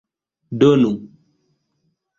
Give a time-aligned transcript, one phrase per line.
[0.59, 0.91] donu